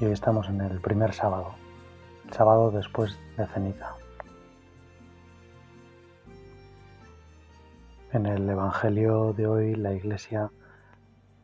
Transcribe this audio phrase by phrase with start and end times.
[0.00, 1.54] y hoy estamos en el primer sábado,
[2.26, 3.94] el sábado después de ceniza.
[8.12, 10.50] En el Evangelio de hoy la Iglesia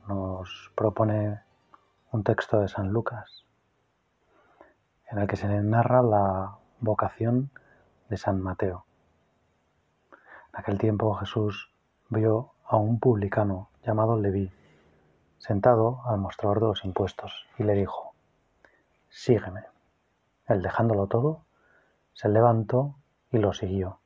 [0.09, 1.41] nos propone
[2.11, 3.45] un texto de San Lucas
[5.11, 7.51] en el que se narra la vocación
[8.09, 8.85] de San Mateo.
[10.53, 11.71] En aquel tiempo Jesús
[12.09, 14.51] vio a un publicano llamado Leví
[15.39, 18.10] sentado al mostrador de los impuestos y le dijo,
[19.11, 19.65] Sígueme.
[20.47, 21.45] Él dejándolo todo,
[22.13, 22.95] se levantó
[23.33, 23.99] y lo siguió.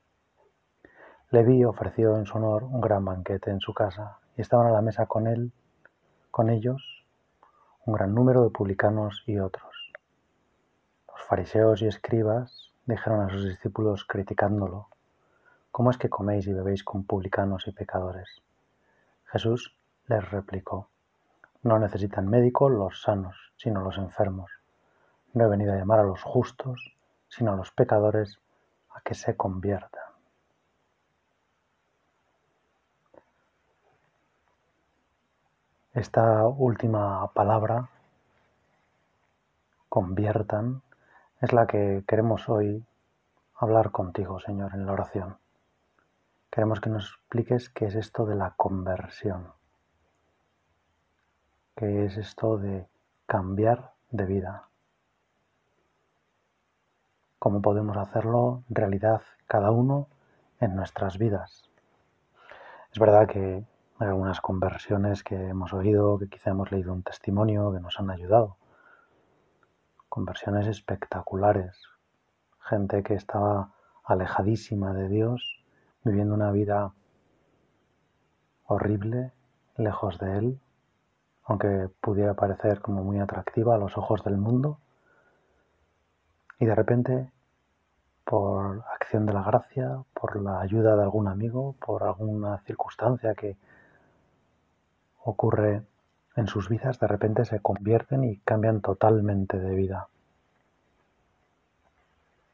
[1.31, 4.81] Leví ofreció en su honor un gran banquete en su casa y estaban a la
[4.81, 5.53] mesa con él,
[6.31, 7.05] con ellos,
[7.85, 9.93] un gran número de publicanos y otros.
[11.07, 14.89] Los fariseos y escribas dijeron a sus discípulos criticándolo,
[15.71, 18.43] ¿cómo es que coméis y bebéis con publicanos y pecadores?
[19.27, 20.89] Jesús les replicó,
[21.63, 24.51] no necesitan médico los sanos, sino los enfermos.
[25.35, 26.97] No he venido a llamar a los justos,
[27.29, 28.41] sino a los pecadores
[28.91, 30.05] a que se conviertan.
[35.93, 37.89] Esta última palabra,
[39.89, 40.83] conviertan,
[41.41, 42.85] es la que queremos hoy
[43.55, 45.37] hablar contigo, Señor, en la oración.
[46.51, 49.53] Queremos que nos expliques qué es esto de la conversión,
[51.77, 52.89] qué es esto de
[53.27, 54.69] cambiar de vida,
[57.45, 60.09] cómo podemos hacerlo realidad cada uno
[60.61, 61.71] en nuestras vidas.
[62.91, 63.67] Es verdad que
[63.99, 68.09] hay algunas conversiones que hemos oído, que quizá hemos leído un testimonio, que nos han
[68.09, 68.57] ayudado.
[70.09, 71.83] Conversiones espectaculares.
[72.61, 73.75] Gente que estaba
[74.05, 75.63] alejadísima de Dios
[76.03, 76.95] viviendo una vida
[78.65, 79.33] horrible,
[79.77, 80.61] lejos de Él,
[81.45, 84.79] aunque pudiera parecer como muy atractiva a los ojos del mundo,
[86.59, 87.34] y de repente,
[88.25, 93.57] por acción de la gracia, por la ayuda de algún amigo, por alguna circunstancia que
[95.23, 95.83] ocurre
[96.37, 100.09] en sus vidas, de repente se convierten y cambian totalmente de vida.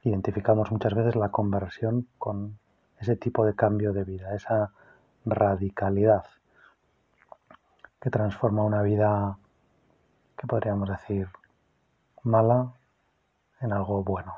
[0.03, 2.58] Identificamos muchas veces la conversión con
[2.98, 4.72] ese tipo de cambio de vida, esa
[5.25, 6.25] radicalidad
[8.00, 9.38] que transforma una vida
[10.37, 11.28] que podríamos decir
[12.22, 12.72] mala
[13.60, 14.34] en algo bueno,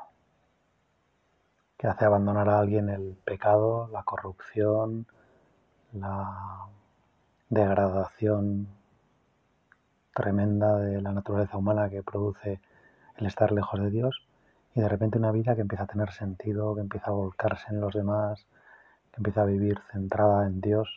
[1.83, 5.05] que hace abandonar a alguien el pecado, la corrupción,
[5.93, 6.69] la
[7.51, 8.69] degradación
[10.15, 12.61] tremenda de la naturaleza humana que produce
[13.17, 14.25] el estar lejos de Dios
[14.77, 17.81] y de repente una vida que empieza a tener sentido, que empieza a volcarse en
[17.81, 18.47] los demás,
[19.11, 20.89] que empieza a vivir centrada en Dios.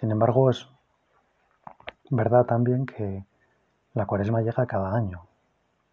[0.00, 0.68] Sin embargo, es
[2.10, 3.24] verdad también que
[3.94, 5.28] la cuaresma llega cada año,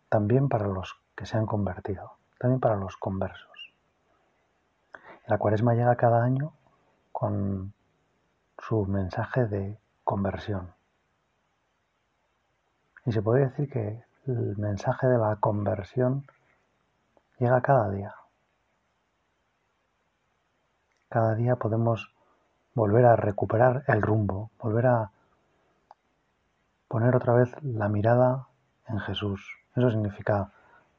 [0.10, 3.74] también para los que se han convertido, también para los conversos.
[5.28, 6.54] La cuaresma llega cada año
[7.12, 7.74] con
[8.58, 10.74] su mensaje de conversión.
[13.06, 16.26] Y se puede decir que el mensaje de la conversión
[17.40, 18.16] llega cada día.
[21.10, 22.14] Cada día podemos
[22.74, 25.12] volver a recuperar el rumbo, volver a
[26.88, 28.48] poner otra vez la mirada
[28.88, 29.48] en Jesús.
[29.76, 30.52] Eso significa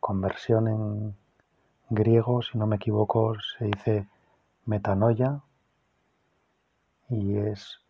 [0.04, 1.16] conversión en
[1.88, 4.06] griego, si no me equivoco, se dice
[4.66, 5.40] metanoia
[7.08, 7.80] y es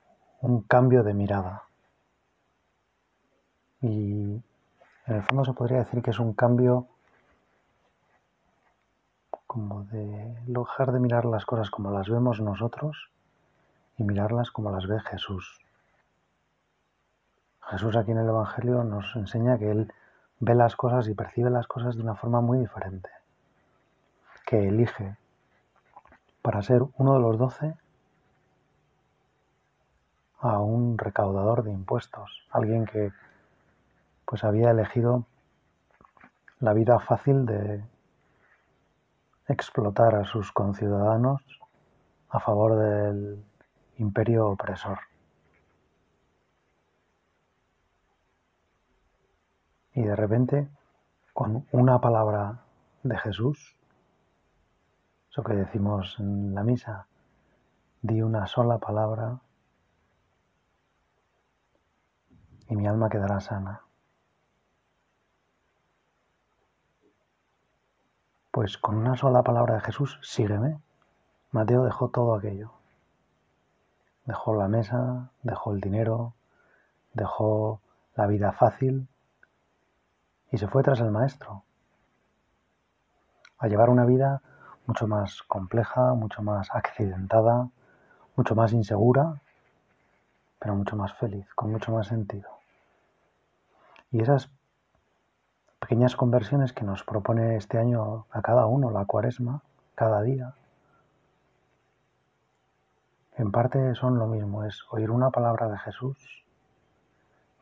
[0.40, 1.64] un cambio de mirada.
[3.82, 4.40] Y
[5.06, 6.86] en el fondo se podría decir que es un cambio
[9.48, 13.10] como de dejar de mirar las cosas como las vemos nosotros
[13.98, 15.58] y mirarlas como las ve Jesús.
[17.70, 19.92] Jesús aquí en el Evangelio nos enseña que Él
[20.40, 23.10] ve las cosas y percibe las cosas de una forma muy diferente,
[24.46, 25.16] que elige
[26.42, 27.74] para ser uno de los doce
[30.40, 33.12] a un recaudador de impuestos, alguien que
[34.26, 35.24] pues había elegido
[36.60, 37.82] la vida fácil de
[39.48, 41.42] explotar a sus conciudadanos
[42.30, 43.44] a favor del
[43.98, 44.98] imperio opresor.
[49.94, 50.68] Y de repente,
[51.32, 52.64] con una palabra
[53.04, 53.76] de Jesús,
[55.30, 57.06] eso que decimos en la misa,
[58.02, 59.38] di una sola palabra
[62.68, 63.82] y mi alma quedará sana.
[68.50, 70.80] Pues con una sola palabra de Jesús, sígueme.
[71.52, 72.72] Mateo dejó todo aquello.
[74.24, 76.34] Dejó la mesa, dejó el dinero,
[77.12, 77.80] dejó
[78.16, 79.08] la vida fácil
[80.54, 81.64] y se fue tras el maestro.
[83.58, 84.40] A llevar una vida
[84.86, 87.70] mucho más compleja, mucho más accidentada,
[88.36, 89.40] mucho más insegura,
[90.60, 92.48] pero mucho más feliz, con mucho más sentido.
[94.12, 94.48] Y esas
[95.80, 99.60] pequeñas conversiones que nos propone este año a cada uno la cuaresma,
[99.96, 100.54] cada día,
[103.36, 106.44] en parte son lo mismo, es oír una palabra de Jesús,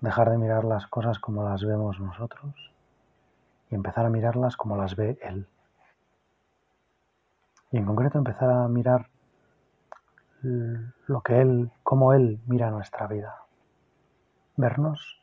[0.03, 2.72] dejar de mirar las cosas como las vemos nosotros
[3.73, 5.47] y empezar a mirarlas como las ve Él.
[7.71, 9.09] Y en concreto empezar a mirar
[10.43, 13.35] lo que Él, cómo Él mira nuestra vida.
[14.57, 15.23] Vernos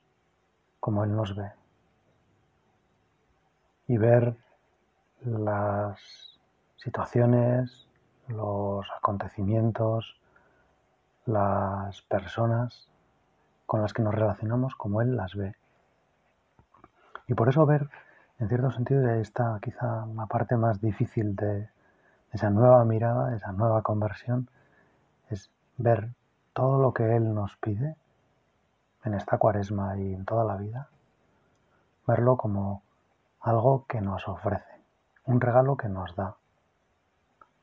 [0.80, 1.52] como Él nos ve.
[3.88, 4.36] Y ver
[5.22, 6.40] las
[6.78, 7.88] situaciones,
[8.30, 10.20] los acontecimientos,
[11.28, 12.90] las personas
[13.68, 15.56] con las que nos relacionamos como Él las ve.
[17.28, 17.92] Y por eso ver,
[18.40, 21.70] en cierto sentido, está quizá una parte más difícil de,
[22.32, 24.50] esa nueva mirada, esa nueva conversión,
[25.30, 26.10] es ver
[26.54, 27.96] todo lo que Él nos pide
[29.04, 30.90] en esta cuaresma y en toda la vida,
[32.06, 32.84] verlo como
[33.42, 34.82] algo que nos ofrece,
[35.26, 36.36] un regalo que nos da.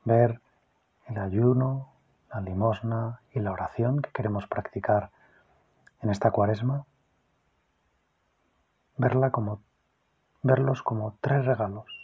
[0.03, 0.41] Ver
[1.07, 1.89] el ayuno,
[2.33, 5.11] la limosna y la oración que queremos practicar
[6.01, 6.85] en esta cuaresma,
[8.97, 9.61] verla como,
[10.43, 11.97] verlos como tres regalos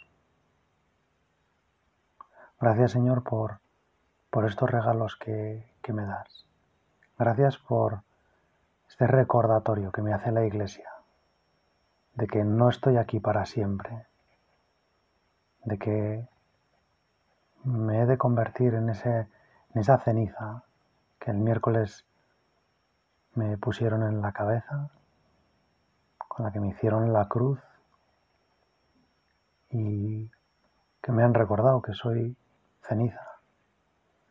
[2.64, 3.58] Gracias Señor por,
[4.30, 6.46] por estos regalos que, que me das.
[7.18, 8.00] Gracias por
[8.88, 10.88] este recordatorio que me hace la Iglesia
[12.14, 14.06] de que no estoy aquí para siempre,
[15.64, 16.28] de que
[17.64, 19.26] me he de convertir en, ese,
[19.74, 20.62] en esa ceniza
[21.18, 22.06] que el miércoles
[23.34, 24.88] me pusieron en la cabeza,
[26.28, 27.60] con la que me hicieron la cruz
[29.74, 30.30] y
[31.02, 32.36] que me han recordado que soy
[32.80, 33.26] ceniza,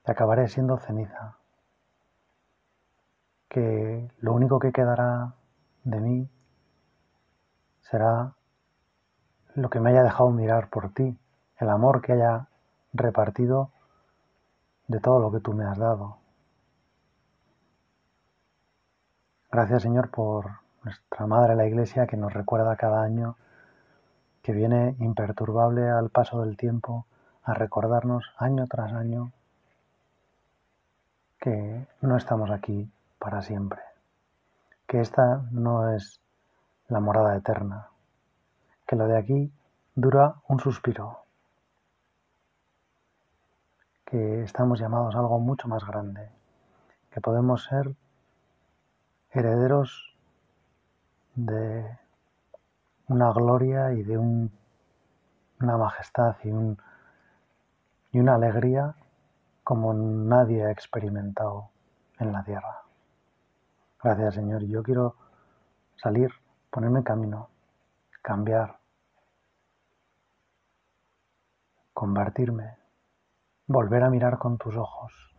[0.07, 1.35] y acabaré siendo ceniza,
[3.49, 5.33] que lo único que quedará
[5.83, 6.29] de mí
[7.81, 8.33] será
[9.53, 11.17] lo que me haya dejado mirar por ti,
[11.59, 12.47] el amor que haya
[12.93, 13.69] repartido
[14.87, 16.17] de todo lo que tú me has dado.
[19.51, 20.49] Gracias Señor por
[20.83, 23.35] nuestra Madre la Iglesia que nos recuerda cada año
[24.43, 27.05] que viene imperturbable al paso del tiempo
[27.43, 29.31] a recordarnos año tras año
[31.39, 33.81] que no estamos aquí para siempre,
[34.85, 36.19] que esta no es
[36.89, 37.87] la morada eterna,
[38.85, 39.51] que lo de aquí
[39.95, 41.19] dura un suspiro,
[44.05, 46.29] que estamos llamados a algo mucho más grande,
[47.11, 47.95] que podemos ser
[49.31, 50.13] herederos
[51.35, 52.02] de
[53.07, 56.77] una gloria y de una majestad y un
[58.11, 58.95] y una alegría
[59.63, 61.69] como nadie ha experimentado
[62.19, 62.83] en la tierra.
[64.01, 64.63] Gracias Señor.
[64.65, 65.15] Yo quiero
[65.95, 66.31] salir,
[66.69, 67.49] ponerme camino,
[68.21, 68.77] cambiar,
[71.93, 72.77] convertirme,
[73.67, 75.33] volver a mirar con tus ojos,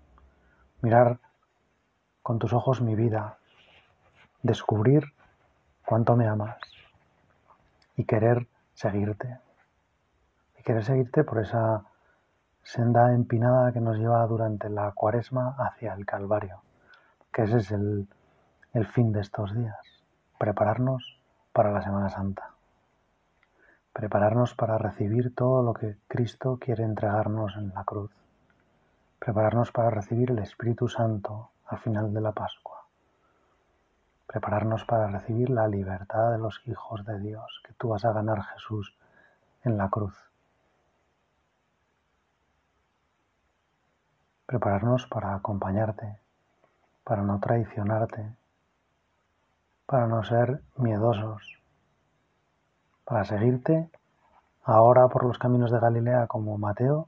[0.83, 1.21] mirar
[2.23, 3.39] con tus ojos mi vida,
[4.43, 5.13] descubrir
[5.85, 6.59] cuánto me amas
[7.97, 9.39] y querer seguirte.
[10.59, 11.85] Y querer seguirte por esa
[12.63, 16.63] senda empinada que nos lleva durante la cuaresma hacia el Calvario,
[17.33, 18.09] que ese es el,
[18.73, 20.05] el fin de estos días,
[20.39, 21.21] prepararnos
[21.53, 22.51] para la Semana Santa,
[23.93, 28.11] prepararnos para recibir todo lo que Cristo quiere entregarnos en la cruz,
[29.19, 32.74] prepararnos para recibir el Espíritu Santo al final de la Pascua,
[34.35, 38.43] prepararnos para recibir la libertad de los hijos de Dios que tú vas a ganar
[38.43, 38.93] Jesús
[39.63, 40.13] en la cruz.
[44.45, 46.19] Prepararnos para acompañarte,
[47.05, 48.35] para no traicionarte,
[49.87, 51.63] para no ser miedosos,
[53.05, 53.89] para seguirte
[54.65, 57.07] ahora por los caminos de Galilea como Mateo,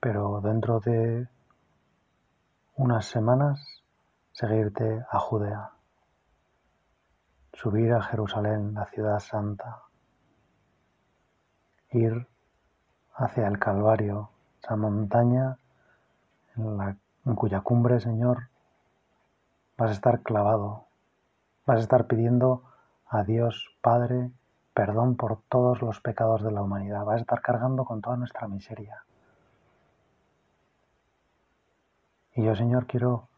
[0.00, 1.28] pero dentro de
[2.76, 3.81] unas semanas
[4.32, 5.70] seguirte a Judea,
[7.52, 9.82] subir a Jerusalén, la ciudad santa,
[11.90, 12.26] ir
[13.14, 14.30] hacia el Calvario,
[14.62, 15.58] esa montaña
[16.56, 16.96] en, la,
[17.26, 18.48] en cuya cumbre, Señor,
[19.76, 20.86] vas a estar clavado,
[21.66, 22.64] vas a estar pidiendo
[23.06, 24.30] a Dios Padre
[24.74, 28.48] perdón por todos los pecados de la humanidad, vas a estar cargando con toda nuestra
[28.48, 29.04] miseria.
[32.34, 33.28] Y yo, Señor, quiero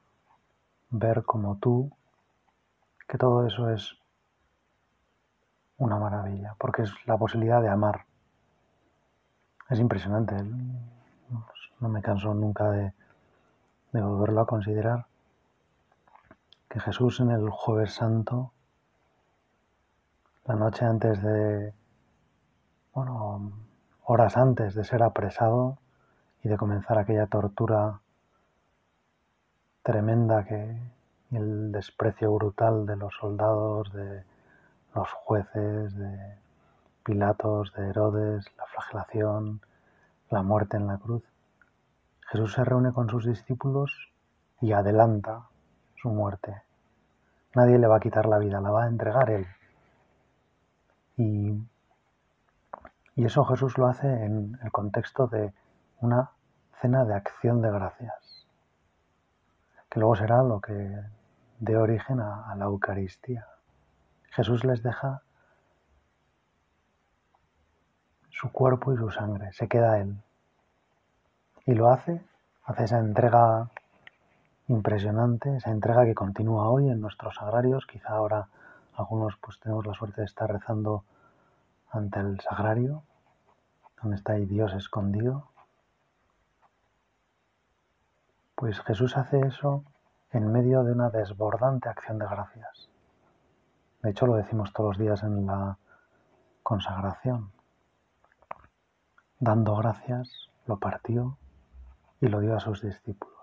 [0.97, 1.91] ver como tú
[3.09, 3.97] que todo eso es
[5.77, 8.07] una maravilla, porque es la posibilidad de amar.
[9.69, 10.37] Es impresionante,
[11.81, 12.93] no me canso nunca de,
[13.93, 15.07] de volverlo a considerar,
[16.69, 18.53] que Jesús en el jueves santo,
[20.45, 21.75] la noche antes de,
[22.93, 23.53] bueno,
[24.05, 25.79] horas antes de ser apresado
[26.45, 28.01] y de comenzar aquella tortura
[29.85, 30.79] tremenda que
[31.31, 34.25] el desprecio brutal de los soldados, de
[34.95, 36.39] los jueces, de
[37.05, 39.61] Pilatos, de Herodes, la flagelación,
[40.31, 41.23] la muerte en la cruz.
[42.31, 44.11] Jesús se reúne con sus discípulos
[44.63, 45.49] y adelanta
[45.97, 46.63] su muerte.
[47.55, 49.47] Nadie le va a quitar la vida, la va a entregar Él.
[51.19, 51.63] Y,
[53.17, 55.53] y eso Jesús lo hace en el contexto de
[56.01, 56.31] una
[56.81, 58.25] cena de acción de gracias
[59.95, 61.05] que luego será lo que
[61.61, 63.47] dé origen a, la Eucaristía.
[64.33, 65.23] Jesús les deja
[68.29, 70.17] su cuerpo y su sangre, se queda Él.
[71.65, 72.21] Y lo hace,
[72.65, 73.71] hace esa entrega
[74.67, 77.87] impresionante, esa entrega que continúa hoy en nuestros sagrarios.
[77.87, 78.49] Quizá ahora
[78.97, 81.05] algunos pues tenemos la suerte de estar rezando
[81.93, 83.05] ante el sagrario,
[84.03, 85.54] donde está ahí Dios escondido.
[88.65, 89.85] Pues Jesús hace eso
[90.31, 92.89] en medio de una desbordante acción de gracias.
[94.03, 95.77] De hecho, lo decimos todos los días en la
[96.63, 97.53] consagración.
[99.39, 101.37] Dando gracias, lo partió
[102.23, 103.37] y lo dio a sus discípulos.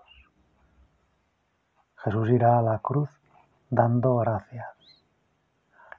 [1.98, 3.08] Jesús irá a la cruz
[3.70, 5.04] dando gracias.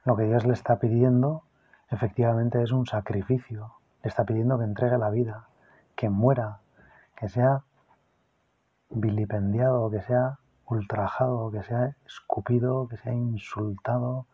[0.04, 1.44] Lo que Dios le está pidiendo
[1.88, 3.72] efectivamente es un sacrificio.
[4.02, 5.48] Le está pidiendo que entregue la vida,
[5.96, 6.58] que muera,
[7.16, 7.62] que sea
[8.90, 14.26] vilipendiado, que sea ultrajado, que sea escupido, que sea insultado,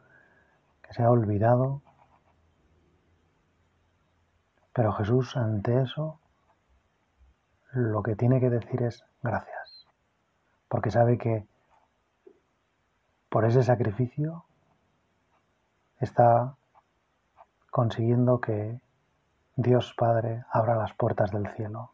[0.83, 1.83] que sea olvidado.
[4.73, 6.21] Pero Jesús ante eso
[7.73, 9.87] lo que tiene que decir es gracias,
[10.69, 11.47] porque sabe que
[13.28, 14.45] por ese sacrificio
[16.00, 16.57] está
[17.71, 18.80] consiguiendo que
[19.54, 21.92] Dios Padre abra las puertas del cielo,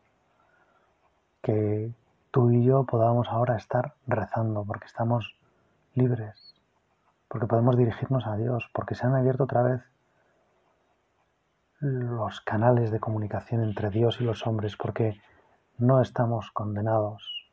[1.42, 1.92] que
[2.36, 5.34] tú y yo podamos ahora estar rezando, porque estamos
[5.94, 6.54] libres,
[7.28, 9.80] porque podemos dirigirnos a Dios, porque se han abierto otra vez
[11.80, 15.18] los canales de comunicación entre Dios y los hombres, porque
[15.78, 17.48] no estamos condenados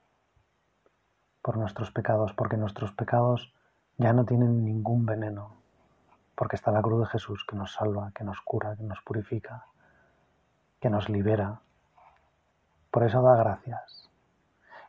[1.41, 3.53] por nuestros pecados, porque nuestros pecados
[3.97, 5.55] ya no tienen ningún veneno,
[6.35, 9.65] porque está la cruz de Jesús que nos salva, que nos cura, que nos purifica,
[10.81, 11.61] que nos libera.
[12.91, 14.02] Por eso da gracias.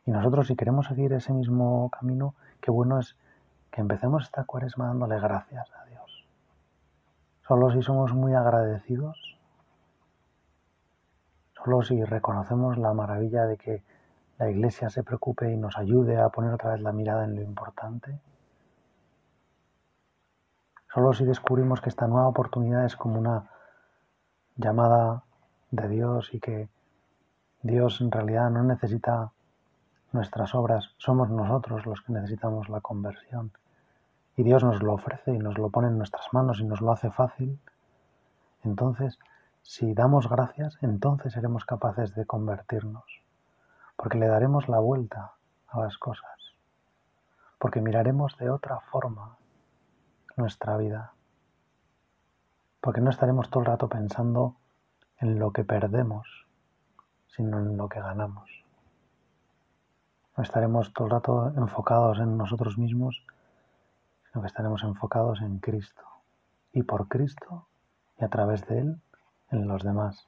[0.05, 3.17] Y nosotros si queremos seguir ese mismo camino, qué bueno es
[3.71, 6.25] que empecemos esta cuaresma dándole gracias a Dios.
[7.47, 9.39] Solo si somos muy agradecidos,
[11.55, 13.83] solo si reconocemos la maravilla de que
[14.37, 17.41] la Iglesia se preocupe y nos ayude a poner otra vez la mirada en lo
[17.41, 18.19] importante,
[20.93, 23.49] solo si descubrimos que esta nueva oportunidad es como una
[24.55, 25.23] llamada
[25.71, 26.69] de Dios y que
[27.63, 29.31] Dios en realidad no necesita
[30.15, 33.51] nuestras obras, somos nosotros los que necesitamos la conversión.
[34.35, 36.91] Y Dios nos lo ofrece y nos lo pone en nuestras manos y nos lo
[36.91, 37.59] hace fácil.
[38.63, 39.19] Entonces,
[39.61, 43.03] si damos gracias, entonces seremos capaces de convertirnos,
[43.95, 45.33] porque le daremos la vuelta
[45.67, 46.55] a las cosas,
[47.59, 49.37] porque miraremos de otra forma
[50.37, 51.13] nuestra vida,
[52.81, 54.55] porque no estaremos todo el rato pensando
[55.19, 56.47] en lo que perdemos,
[57.27, 58.64] sino en lo que ganamos.
[60.37, 63.25] No estaremos todo el rato enfocados en nosotros mismos,
[64.31, 66.03] sino que estaremos enfocados en Cristo
[66.73, 67.67] y por Cristo
[68.19, 69.01] y a través de Él
[69.51, 70.27] en los demás.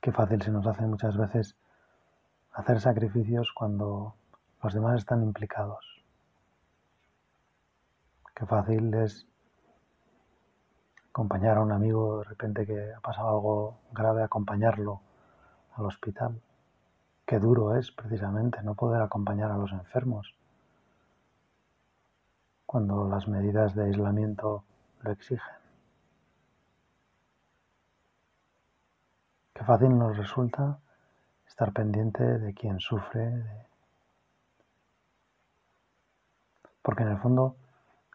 [0.00, 1.56] Qué fácil se nos hace muchas veces
[2.52, 4.14] hacer sacrificios cuando
[4.62, 5.84] los demás están implicados.
[8.34, 9.26] Qué fácil es
[11.08, 15.00] acompañar a un amigo de repente que ha pasado algo grave, acompañarlo
[15.74, 16.40] al hospital.
[17.26, 20.34] Qué duro es precisamente no poder acompañar a los enfermos.
[22.66, 24.64] cuando las medidas de aislamiento
[25.02, 25.54] lo exigen.
[29.54, 30.78] Qué fácil nos resulta
[31.46, 33.44] estar pendiente de quien sufre,
[36.82, 37.56] porque en el fondo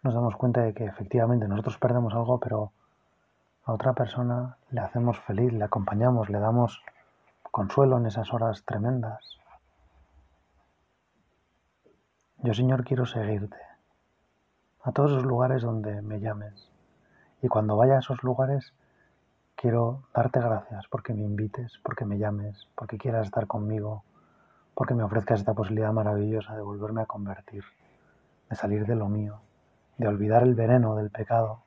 [0.03, 2.71] nos damos cuenta de que efectivamente nosotros perdemos algo, pero
[3.63, 6.83] a otra persona le hacemos feliz, le acompañamos, le damos
[7.51, 9.37] consuelo en esas horas tremendas.
[12.37, 13.57] Yo, Señor, quiero seguirte
[14.83, 16.71] a todos los lugares donde me llames.
[17.41, 18.73] Y cuando vaya a esos lugares,
[19.55, 24.03] quiero darte gracias porque me invites, porque me llames, porque quieras estar conmigo,
[24.73, 27.63] porque me ofrezcas esta posibilidad maravillosa de volverme a convertir,
[28.49, 29.41] de salir de lo mío,
[29.97, 31.63] de olvidar el veneno del pecado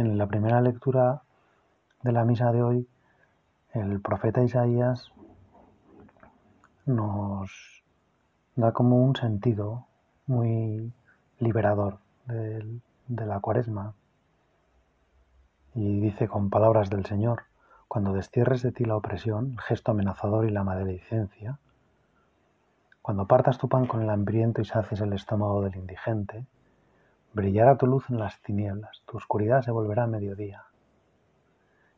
[0.00, 1.24] En la primera lectura
[2.00, 2.88] de la misa de hoy,
[3.74, 5.12] el profeta Isaías
[6.86, 7.84] nos
[8.56, 9.88] da como un sentido
[10.26, 10.90] muy
[11.38, 13.92] liberador de, la cuaresma.
[15.74, 17.42] Y dice con palabras del Señor,
[17.86, 21.58] cuando destierres de ti la opresión, el gesto amenazador y la maledicencia,
[23.02, 26.46] cuando partas tu pan con el hambriento y sacies el estómago del indigente,
[27.32, 30.64] Brillará tu luz en las tinieblas, tu oscuridad se volverá mediodía.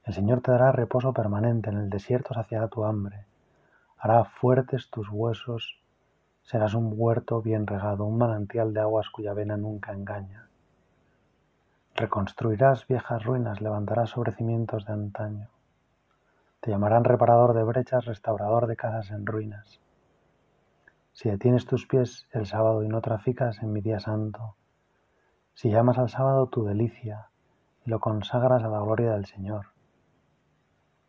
[0.04, 3.24] El Señor te dará reposo permanente, en el desierto saciará tu hambre,
[3.96, 5.80] hará fuertes tus huesos,
[6.42, 10.48] serás un huerto bien regado, un manantial de aguas cuya vena nunca engaña.
[11.94, 15.48] Reconstruirás viejas ruinas, levantarás sobre cimientos de antaño.
[16.60, 19.80] Te llamarán reparador de brechas, restaurador de casas en ruinas.
[21.14, 24.56] Si detienes tus pies el sábado y no traficas en mi día santo,
[25.54, 27.28] si llamas al sábado tu delicia
[27.84, 29.66] y lo consagras a la gloria del Señor,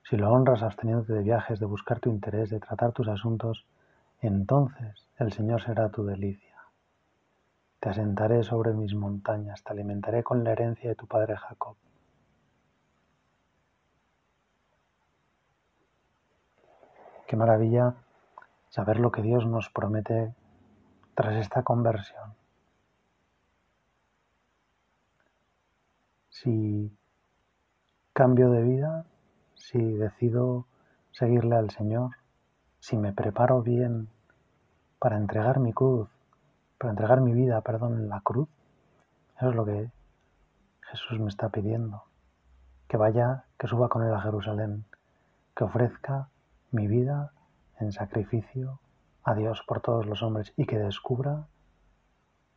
[0.03, 3.65] si lo honras absteniéndote de viajes, de buscar tu interés, de tratar tus asuntos,
[4.19, 6.57] entonces el Señor será tu delicia.
[7.79, 11.75] Te asentaré sobre mis montañas, te alimentaré con la herencia de tu padre Jacob.
[17.27, 17.95] Qué maravilla
[18.69, 20.33] saber lo que Dios nos promete
[21.15, 22.42] tras esta conversión.
[26.43, 26.91] Si
[28.11, 29.05] cambio de vida,
[29.55, 30.65] si decido
[31.11, 32.11] seguirle al Señor,
[32.79, 34.09] si me preparo bien
[34.99, 36.09] para entregar mi cruz,
[36.77, 38.49] para entregar mi vida, perdón, en la cruz,
[39.37, 39.89] eso es lo que
[40.81, 42.03] Jesús me está pidiendo.
[42.89, 44.83] Que vaya, que suba con él a Jerusalén,
[45.55, 46.27] que ofrezca
[46.71, 47.31] mi vida
[47.79, 48.79] en sacrificio
[49.23, 51.47] a Dios por todos los hombres y que descubra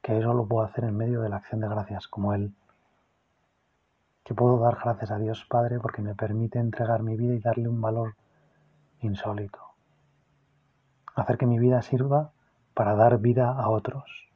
[0.02, 2.52] que eso lo puedo hacer en medio de la acción de gracias, como Él
[4.26, 7.68] que puedo dar gracias a Dios Padre porque me permite entregar mi vida y darle
[7.68, 8.16] un valor
[9.00, 9.60] insólito.
[11.14, 12.32] Hacer que mi vida sirva
[12.74, 14.28] para dar vida a otros.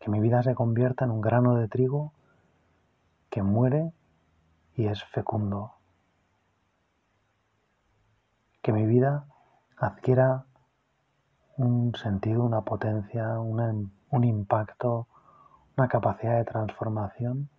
[0.00, 2.14] Que mi vida se convierta en un grano de trigo
[3.28, 3.92] que muere
[4.74, 5.74] y es fecundo.
[8.62, 9.26] Que mi vida
[9.76, 10.46] adquiera
[11.58, 15.06] un sentido, una potencia, un impacto,
[15.76, 17.50] una capacidad de transformación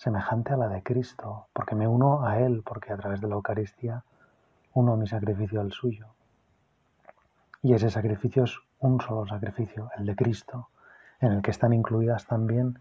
[0.00, 3.34] semejante a la de Cristo, porque me uno a Él, porque a través de la
[3.34, 4.02] Eucaristía
[4.72, 6.06] uno mi sacrificio al suyo.
[7.60, 10.70] Y ese sacrificio es un solo sacrificio, el de Cristo,
[11.20, 12.80] en el que están incluidas también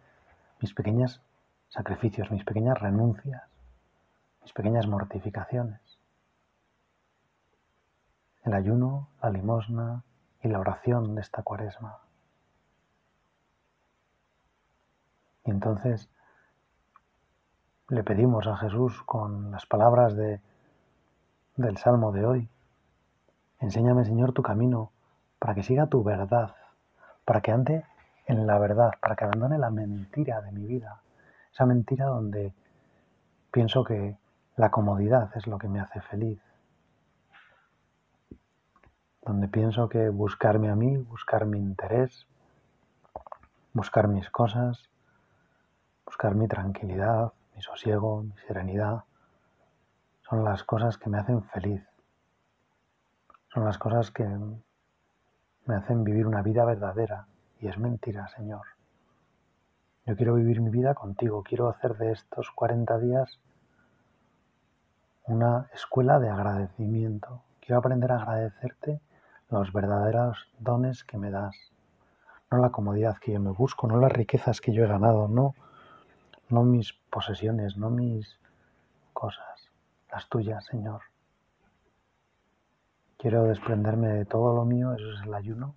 [0.61, 1.21] mis pequeños
[1.67, 3.43] sacrificios, mis pequeñas renuncias,
[4.41, 5.99] mis pequeñas mortificaciones.
[8.45, 10.03] El ayuno, la limosna
[10.41, 11.97] y la oración de esta cuaresma.
[15.43, 16.09] Y entonces
[17.89, 20.39] le pedimos a Jesús con las palabras de,
[21.55, 22.49] del Salmo de hoy.
[23.59, 24.91] Enséñame, Señor, tu camino
[25.39, 26.55] para que siga tu verdad,
[27.25, 27.85] para que ande
[28.27, 31.01] en la verdad, para que abandone la mentira de mi vida,
[31.51, 32.53] esa mentira donde
[33.51, 34.17] pienso que
[34.55, 36.39] la comodidad es lo que me hace feliz,
[39.23, 42.27] donde pienso que buscarme a mí, buscar mi interés,
[43.73, 44.83] buscar mis cosas,
[46.05, 49.03] buscar mi tranquilidad, mi sosiego, mi serenidad,
[50.29, 51.83] son las cosas que me hacen feliz.
[53.53, 54.25] Son las cosas que
[55.65, 57.27] me hacen vivir una vida verdadera.
[57.59, 58.65] Y es mentira, Señor.
[60.05, 61.43] Yo quiero vivir mi vida contigo.
[61.43, 63.41] Quiero hacer de estos 40 días
[65.25, 67.41] una escuela de agradecimiento.
[67.59, 69.01] Quiero aprender a agradecerte
[69.49, 71.57] los verdaderos dones que me das.
[72.51, 75.55] no la comodidad que yo me busco, no las riquezas que yo he ganado, no,
[76.47, 78.37] no mis posesiones, no mis
[79.13, 79.71] cosas,
[80.11, 81.01] las tuyas, Señor.
[83.17, 85.73] Quiero desprenderme de todo lo mío, eso es el ayuno,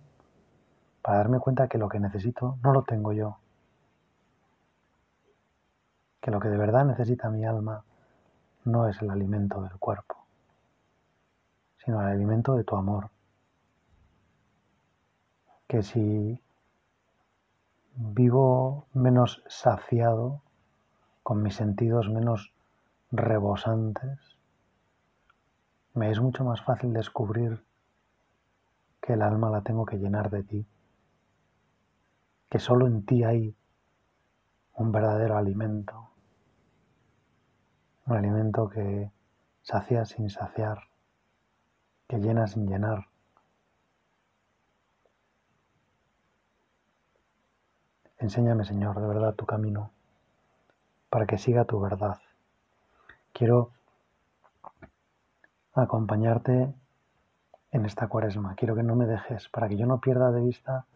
[1.01, 3.37] para darme cuenta que lo que necesito no lo tengo yo,
[6.21, 7.83] que lo que de verdad necesita mi alma
[8.63, 10.15] no es el alimento del cuerpo,
[11.83, 13.09] sino el alimento de tu amor.
[15.67, 16.39] Que si
[17.95, 20.42] vivo menos saciado,
[21.23, 22.53] con mis sentidos menos
[23.11, 24.19] rebosantes,
[25.93, 27.63] me es mucho más fácil descubrir
[29.01, 30.65] que el alma la tengo que llenar de ti,
[32.49, 33.55] que solo en ti hay
[34.75, 36.09] un verdadero alimento,
[38.05, 39.11] un alimento que
[39.61, 40.79] sacia sin saciar,
[42.07, 43.07] que llena sin llenar.
[48.17, 49.91] Enséñame, Señor, de verdad tu camino,
[51.13, 52.17] para que siga tu verdad.
[53.33, 53.69] Quiero
[55.75, 56.73] acompañarte
[57.71, 58.55] en esta cuaresma.
[58.55, 60.87] Quiero que no me dejes, para que yo no pierda de vista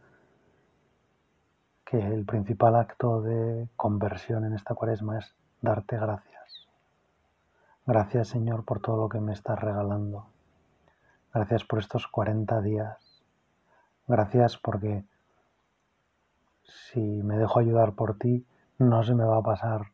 [1.86, 6.68] que el principal acto de conversión en esta cuaresma es darte gracias.
[7.86, 10.26] Gracias Señor por todo lo que me estás regalando.
[11.32, 13.24] Gracias por estos 40 días.
[14.08, 15.06] Gracias porque
[16.64, 18.48] si me dejo ayudar por ti,
[18.80, 19.92] no se me va a pasar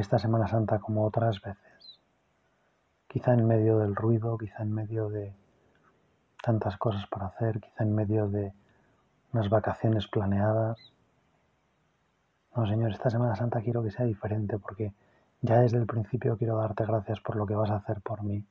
[0.00, 2.00] esta Semana Santa como otras veces.
[3.08, 5.34] Quizá en medio del ruido, quizá en medio de
[6.40, 8.52] tantas cosas para hacer, quizá en medio de
[9.32, 10.92] unas vacaciones planeadas.
[12.54, 14.92] No, Señor, esta Semana Santa quiero que sea diferente porque
[15.40, 18.44] ya desde el principio quiero darte gracias por lo que vas a hacer por mí.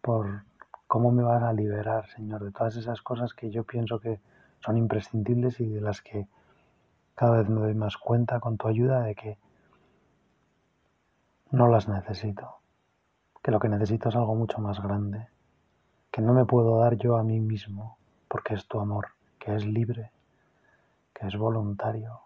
[0.00, 0.44] Por
[0.86, 4.20] cómo me vas a liberar, Señor, de todas esas cosas que yo pienso que
[4.64, 6.26] son imprescindibles y de las que
[7.14, 9.38] cada vez me doy más cuenta con tu ayuda de que
[11.50, 12.56] no las necesito,
[13.42, 15.28] que lo que necesito es algo mucho más grande,
[16.10, 19.66] que no me puedo dar yo a mí mismo, porque es tu amor, que es
[19.66, 20.10] libre,
[21.12, 22.22] que es voluntario,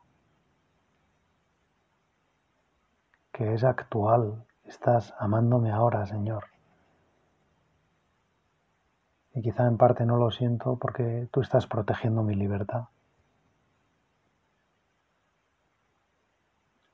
[3.33, 4.44] que es actual.
[4.64, 6.44] Estás amándome ahora, Señor.
[9.38, 12.87] Y quizá en parte no lo siento porque tú estás protegiendo mi libertad.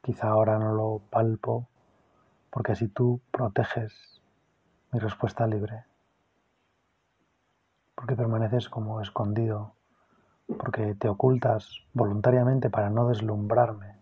[0.03, 1.67] Quizá ahora no lo palpo
[2.51, 4.21] porque así tú proteges
[4.93, 5.85] mi respuesta libre.
[7.95, 9.73] Porque permaneces como escondido,
[10.59, 13.97] porque te ocultas voluntariamente para no deslumbrarme.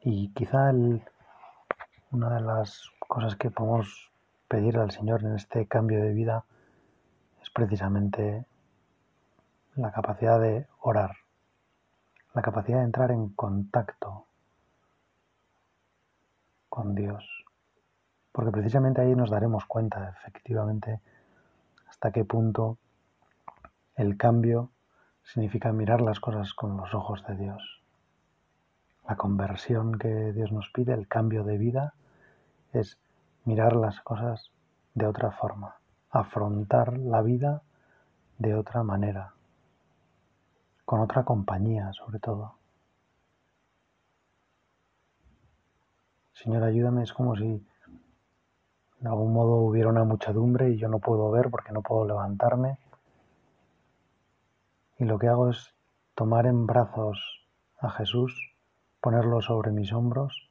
[0.00, 0.72] Y quizá
[2.16, 4.10] una de las cosas que podemos
[4.48, 6.46] pedir al Señor en este cambio de vida
[7.42, 8.46] es precisamente
[9.74, 11.14] la capacidad de orar,
[12.32, 14.24] la capacidad de entrar en contacto
[16.70, 17.44] con Dios.
[18.32, 21.00] Porque precisamente ahí nos daremos cuenta efectivamente
[21.86, 22.78] hasta qué punto
[23.94, 24.70] el cambio
[25.22, 27.82] significa mirar las cosas con los ojos de Dios.
[29.06, 31.92] La conversión que Dios nos pide, el cambio de vida,
[32.72, 32.98] es
[33.44, 34.50] mirar las cosas
[34.94, 35.76] de otra forma,
[36.10, 37.62] afrontar la vida
[38.38, 39.34] de otra manera,
[40.84, 42.56] con otra compañía sobre todo.
[46.32, 47.66] Señor, ayúdame, es como si
[49.00, 52.78] de algún modo hubiera una muchedumbre y yo no puedo ver porque no puedo levantarme.
[54.98, 55.74] Y lo que hago es
[56.14, 57.46] tomar en brazos
[57.78, 58.54] a Jesús,
[59.00, 60.50] ponerlo sobre mis hombros,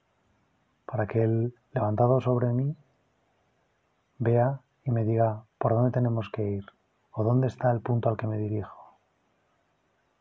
[0.86, 2.74] para que Él, levantado sobre mí,
[4.18, 6.66] vea y me diga por dónde tenemos que ir
[7.12, 8.98] o dónde está el punto al que me dirijo.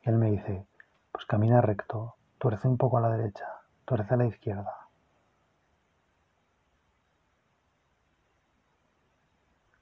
[0.02, 0.66] Y Él me dice,
[1.12, 3.46] pues camina recto, tuerce un poco a la derecha,
[3.84, 4.88] tuerce a la izquierda.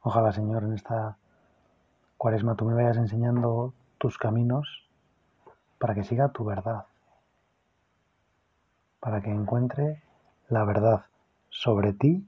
[0.03, 1.17] Ojalá, Señor, en esta
[2.19, 4.91] cuaresma tú me vayas enseñando tus caminos
[5.79, 6.85] para que siga tu verdad,
[9.01, 10.03] para que encuentre
[10.49, 11.07] la verdad
[11.53, 12.27] sobre ti,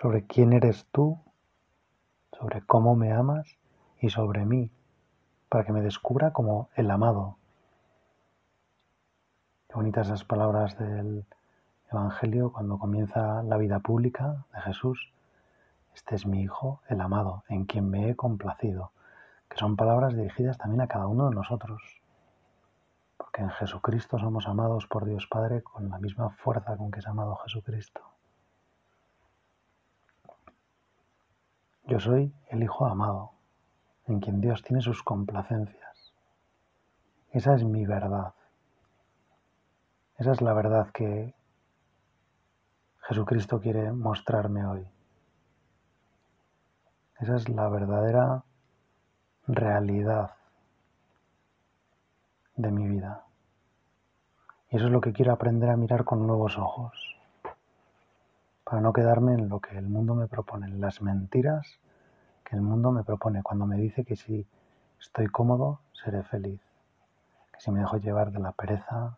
[0.00, 1.20] sobre quién eres tú,
[2.32, 3.46] sobre cómo me amas
[4.00, 4.70] y sobre mí,
[5.50, 7.36] para que me descubra como el amado.
[9.68, 11.26] Qué bonitas esas palabras del
[11.92, 15.12] Evangelio cuando comienza la vida pública de Jesús
[15.98, 18.92] este es mi Hijo, el amado, en quien me he complacido,
[19.48, 21.82] que son palabras dirigidas también a cada uno de nosotros.
[23.28, 27.06] Porque en Jesucristo somos amados por Dios Padre con la misma fuerza con que es
[27.06, 28.00] amado Jesucristo.
[31.84, 33.32] Yo soy el Hijo amado,
[34.06, 36.14] en quien Dios tiene sus complacencias.
[37.30, 38.32] Esa es mi verdad.
[40.16, 41.34] Esa es la verdad que
[43.08, 44.88] Jesucristo quiere mostrarme hoy.
[47.20, 48.42] Esa es la verdadera
[49.46, 50.30] realidad
[52.58, 53.24] de mi vida.
[54.70, 56.92] Y eso es lo que quiero aprender a mirar con nuevos ojos,
[58.64, 61.80] para no quedarme en lo que el mundo me propone, en las mentiras
[62.44, 63.42] que el mundo me propone.
[63.42, 64.46] Cuando me dice que si
[65.00, 66.60] estoy cómodo, seré feliz,
[67.52, 69.16] que si me dejo llevar de la pereza,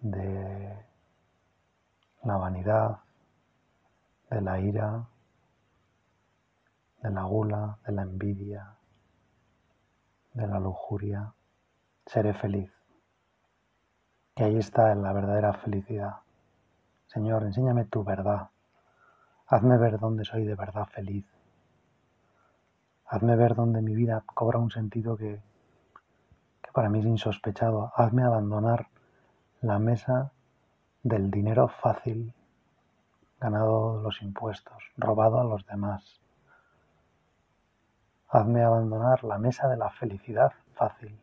[0.00, 0.86] de
[2.24, 2.98] la vanidad,
[4.30, 5.06] de la ira,
[7.02, 8.74] de la gula, de la envidia,
[10.32, 11.32] de la lujuria,
[12.08, 12.72] seré feliz.
[14.36, 16.16] Y ahí está la verdadera felicidad.
[17.06, 18.48] Señor, enséñame tu verdad.
[19.46, 21.26] Hazme ver dónde soy de verdad feliz.
[23.06, 25.42] Hazme ver dónde mi vida cobra un sentido que,
[26.62, 27.92] que para mí es insospechado.
[27.94, 28.88] Hazme abandonar
[29.60, 30.32] la mesa
[31.02, 32.34] del dinero fácil,
[33.40, 36.20] ganado los impuestos, robado a los demás.
[38.28, 41.18] Hazme abandonar la mesa de la felicidad fácil,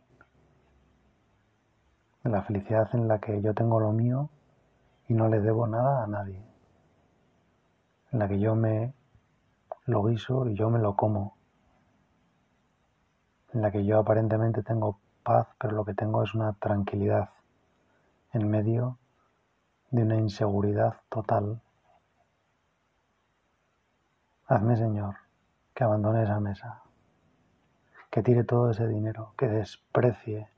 [2.26, 4.30] de la felicidad en la que yo tengo lo mío
[5.08, 6.42] y no le debo nada a nadie,
[8.12, 8.96] en la que yo me
[9.86, 11.38] lo guiso y yo me lo como,
[13.54, 17.30] en la que yo aparentemente tengo paz, pero lo que tengo es una tranquilidad
[18.34, 18.98] en medio
[19.92, 21.62] de una inseguridad total.
[24.48, 25.18] Hazme, Señor,
[25.76, 26.82] que abandone esa mesa,
[28.10, 30.55] que tire todo ese dinero, que desprecie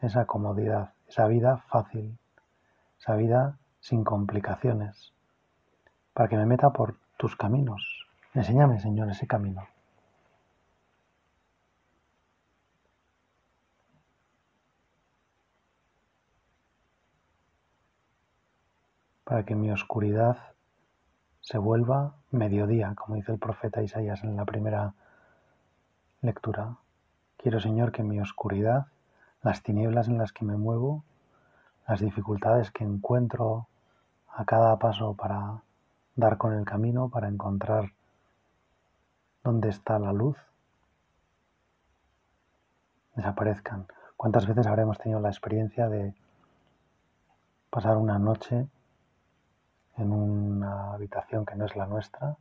[0.00, 2.18] esa comodidad, esa vida fácil,
[2.98, 5.12] esa vida sin complicaciones,
[6.12, 8.06] para que me meta por tus caminos.
[8.34, 9.66] Enséñame, Señor, ese camino.
[19.30, 20.38] para que mi oscuridad
[21.40, 24.94] se vuelva mediodía, como dice el profeta Isaías en la primera
[26.20, 26.78] lectura.
[27.36, 28.88] Quiero, Señor, que mi oscuridad,
[29.42, 31.04] las tinieblas en las que me muevo,
[31.88, 33.66] las dificultades que encuentro
[34.28, 35.62] a cada paso para
[36.14, 37.92] dar con el camino, para encontrar
[39.42, 40.36] dónde está la luz,
[43.16, 43.86] desaparezcan.
[44.16, 46.14] ¿Cuántas veces habremos tenido la experiencia de
[47.70, 48.68] pasar una noche
[49.96, 52.36] en una habitación que no es la nuestra,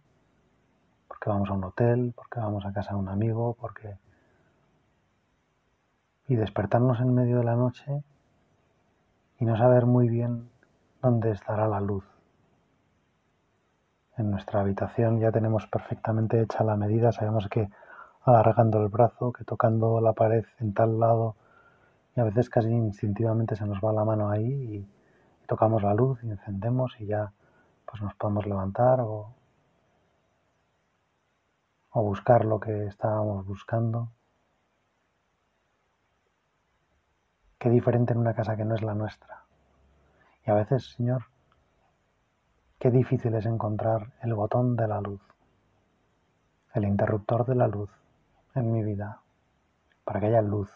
[1.08, 3.98] porque vamos a un hotel, porque vamos a casa de un amigo, porque...
[6.30, 8.04] Y despertarnos en medio de la noche
[9.40, 10.50] y no saber muy bien
[11.02, 12.06] dónde estará la luz.
[14.18, 17.70] En nuestra habitación ya tenemos perfectamente hecha la medida, sabemos que
[18.22, 21.36] alargando el brazo, que tocando la pared en tal lado,
[22.16, 24.88] y a veces casi instintivamente se nos va la mano ahí y,
[25.48, 27.34] tocamos la luz y encendemos y ya
[27.88, 29.34] pues nos podemos levantar o,
[31.90, 34.10] o buscar lo que estábamos buscando.
[37.60, 39.44] Qué diferente en una casa que no es la nuestra.
[40.48, 41.26] Y a veces, Señor,
[42.80, 45.22] qué difícil es encontrar el botón de la luz,
[46.74, 47.92] el interruptor de la luz
[48.56, 49.20] en mi vida,
[50.04, 50.72] para que haya luz,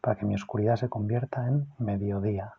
[0.00, 2.54] para que mi oscuridad se convierta en mediodía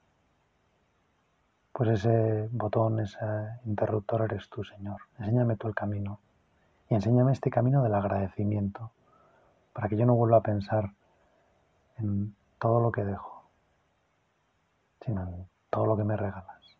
[1.75, 3.19] pues ese botón, ese
[3.65, 4.95] interruptor eres tú, Señor.
[5.19, 6.19] Enséñame tú el camino.
[6.89, 8.91] Y enséñame este camino del agradecimiento,
[9.73, 10.93] para que yo no vuelva a pensar
[11.97, 13.34] en todo lo que dejo,
[15.05, 16.77] sino todo lo que me regalas.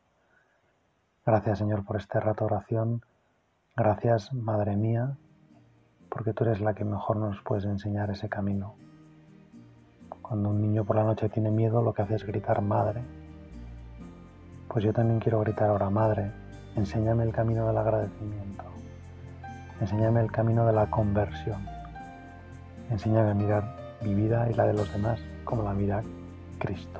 [1.26, 3.02] Gracias, Señor, por este rato de oración.
[3.76, 5.18] Gracias, Madre mía,
[6.10, 8.76] porque tú eres la que mejor nos puedes enseñar ese camino.
[10.22, 13.04] Cuando un niño por la noche tiene miedo, lo que hace es gritar Madre
[14.76, 16.32] pues yo también quiero gritar ahora, Madre,
[16.76, 18.66] enséñame el camino del agradecimiento,
[19.80, 21.66] enséñame el camino de la conversión,
[22.90, 26.04] enséñame a mirar mi vida y la de los demás como la mira
[26.60, 27.00] Cristo.